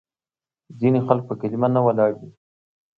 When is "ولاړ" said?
1.85-2.11